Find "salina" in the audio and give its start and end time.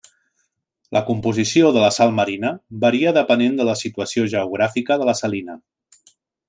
5.25-5.63